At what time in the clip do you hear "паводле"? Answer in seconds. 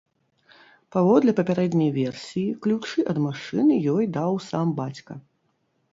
0.95-1.31